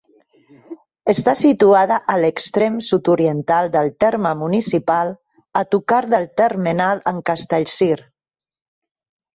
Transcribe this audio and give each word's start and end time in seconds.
Està 1.11 1.35
situada 1.41 1.97
a 2.13 2.15
l'extrem 2.23 2.79
sud-oriental 2.87 3.71
del 3.77 3.93
terme 4.05 4.33
municipal, 4.41 5.13
a 5.63 5.67
tocar 5.77 6.03
del 6.17 6.29
termenal 6.43 7.09
amb 7.15 7.27
Castellcir. 7.31 7.95